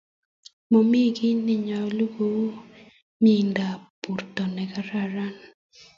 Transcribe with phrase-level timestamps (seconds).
[0.71, 2.41] Momi kiy nenyalo kou
[3.23, 5.35] mindap borto nekaararan